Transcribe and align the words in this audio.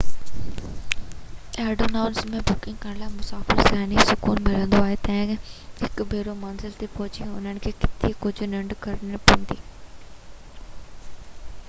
advance 1.63 2.21
۾ 2.35 2.39
booking 2.51 2.79
ڪرڻ 2.85 3.11
مسافر 3.17 3.59
کي 3.59 3.65
ذهني 3.75 4.05
سڪون 4.11 4.41
ملندو 4.47 4.79
آهي 4.85 4.97
ته 5.07 5.53
هڪ 5.83 6.05
ڀيرو 6.13 6.35
منزل 6.45 6.75
تي 6.79 6.87
پهچي 6.97 7.25
انهن 7.29 7.61
کي 7.67 7.73
ڪٿي 7.83 8.13
ڪجهه 8.25 8.51
ننڊ 8.55 8.79
ڪرڻي 8.87 9.21
پوندي 9.29 9.59